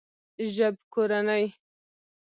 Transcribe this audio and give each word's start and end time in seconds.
ژبکورنۍ 0.55 1.43